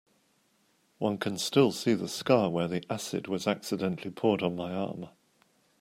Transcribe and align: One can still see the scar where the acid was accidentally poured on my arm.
One 0.97 1.19
can 1.19 1.37
still 1.37 1.71
see 1.71 1.93
the 1.93 2.07
scar 2.07 2.49
where 2.49 2.67
the 2.67 2.83
acid 2.91 3.27
was 3.27 3.45
accidentally 3.45 4.09
poured 4.09 4.41
on 4.41 4.55
my 4.55 4.73
arm. 4.73 5.09